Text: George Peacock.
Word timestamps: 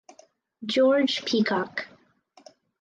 George 0.65 1.23
Peacock. 1.25 1.87